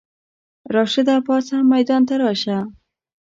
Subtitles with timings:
[0.75, 2.57] راشده پاڅه ميدان ته راشه!